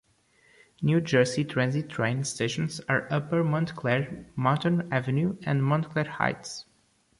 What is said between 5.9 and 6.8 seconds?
Heights.